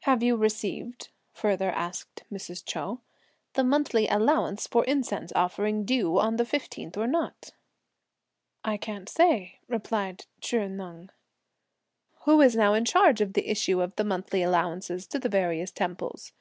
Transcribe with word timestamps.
"Have 0.00 0.20
you 0.20 0.34
received," 0.36 1.10
further 1.32 1.70
asked 1.70 2.24
Mrs. 2.32 2.64
Chou, 2.66 2.98
"the 3.52 3.62
monthly 3.62 4.08
allowance 4.08 4.66
for 4.66 4.82
incense 4.84 5.30
offering 5.36 5.84
due 5.84 6.18
on 6.18 6.38
the 6.38 6.44
fifteenth 6.44 6.96
or 6.96 7.06
not?" 7.06 7.52
"I 8.64 8.76
can't 8.76 9.08
say," 9.08 9.60
replied 9.68 10.26
Chih 10.40 10.66
Neng. 10.68 11.10
"Who's 12.22 12.56
now 12.56 12.74
in 12.74 12.84
charge 12.84 13.20
of 13.20 13.34
the 13.34 13.48
issue 13.48 13.80
of 13.80 13.94
the 13.94 14.02
monthly 14.02 14.42
allowances 14.42 15.06
to 15.06 15.20
the 15.20 15.28
various 15.28 15.70
temples?" 15.70 16.32